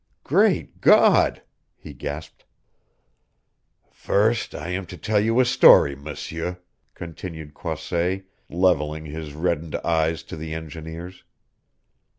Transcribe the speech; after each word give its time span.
"Great 0.23 0.81
God!" 0.81 1.43
he 1.77 1.93
gasped. 1.93 2.43
"First 3.91 4.55
I 4.55 4.69
am 4.69 4.87
to 4.87 4.97
tell 4.97 5.19
you 5.19 5.39
a 5.39 5.45
story, 5.45 5.95
M'seur," 5.95 6.57
continued 6.95 7.53
Croisset, 7.53 8.25
leveling 8.49 9.05
his 9.05 9.33
reddened 9.35 9.75
eyes 9.85 10.23
to 10.23 10.35
the 10.35 10.55
engineer's. 10.55 11.23